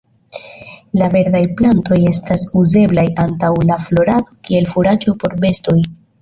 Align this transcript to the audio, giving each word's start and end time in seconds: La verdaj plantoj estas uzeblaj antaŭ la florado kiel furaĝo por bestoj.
La 1.01 1.09
verdaj 1.15 1.41
plantoj 1.59 1.97
estas 2.11 2.45
uzeblaj 2.61 3.05
antaŭ 3.25 3.53
la 3.73 3.79
florado 3.85 4.35
kiel 4.49 4.71
furaĝo 4.73 5.15
por 5.25 5.39
bestoj. 5.47 5.79